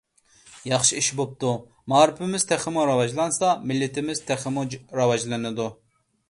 [0.69, 1.51] ياخشى ئىش بوپتۇ.
[1.93, 4.65] مائارىپىمىز تېخىمۇ راۋاجلانسا مىللىتىمىز تېخىمۇ
[5.03, 5.71] راۋاجلىنىدۇ.